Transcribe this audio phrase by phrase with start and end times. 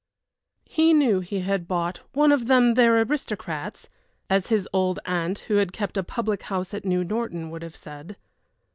[0.65, 3.87] He knew he had bought "one of them there aristocrats,"
[4.31, 7.75] as his old aunt, who had kept a public house at New Norton, would have
[7.75, 8.15] said.